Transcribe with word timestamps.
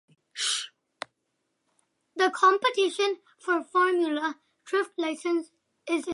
The 2.15 2.31
competition 2.31 3.17
for 3.39 3.63
Formula 3.63 4.39
Drift 4.65 4.93
licenses 4.97 5.51
is 5.87 5.89
intense. 5.89 6.09